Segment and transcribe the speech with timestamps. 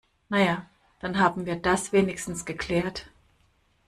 [0.29, 0.65] Na ja,
[0.99, 3.05] dann haben wir das wenigstens geklärt.